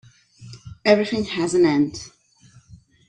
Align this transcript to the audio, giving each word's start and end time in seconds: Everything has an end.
Everything 0.83 1.25
has 1.25 1.53
an 1.53 1.63
end. 1.63 2.07